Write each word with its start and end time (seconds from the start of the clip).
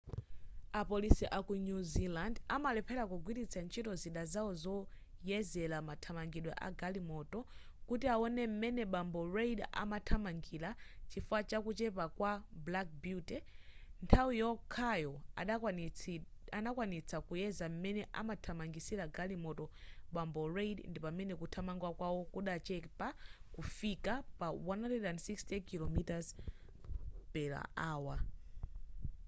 apolisi 0.79 1.25
aku 1.37 1.53
new 1.67 1.81
zealand 1.93 2.35
amalephera 2.55 3.03
kugwiritsa 3.11 3.59
ntchito 3.65 3.91
zida 4.01 4.23
zawo 4.33 4.51
zoyezera 4.63 5.77
mathamangidwe 5.89 6.53
agalimoto 6.67 7.39
kuti 7.89 8.05
awone 8.15 8.43
m'mene 8.49 8.83
bambo 8.93 9.21
reid 9.37 9.59
amathamangira 9.81 10.69
chifukwa 11.09 11.39
chakuchepa 11.49 12.05
kwa 12.17 12.31
black 12.65 12.87
beauty 13.05 13.37
nthawi 14.03 14.33
yokhayo 14.43 15.13
adakwanitsa 16.59 17.17
kuyeza 17.27 17.65
m'mene 17.71 18.01
amathamangisira 18.19 19.03
galimoto 19.15 19.65
bambo 20.15 20.41
reid 20.57 20.77
ndipamene 20.91 21.33
kuthamanga 21.41 21.89
kwawo 21.97 22.21
kudachepa 22.33 23.07
kufika 23.55 24.13
pa 24.39 24.47
160km 24.69 25.95
/h 27.35 28.19